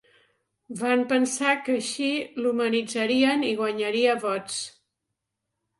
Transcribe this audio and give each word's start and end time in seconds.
Van 0.79 1.03
pensar 1.11 1.51
que 1.67 1.75
així 1.81 2.09
l'humanitzarien 2.41 3.47
i 3.53 3.53
guanyaria 3.61 4.19
vots. 4.27 4.59